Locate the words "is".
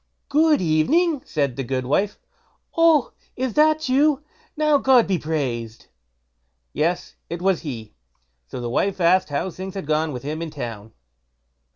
3.35-3.53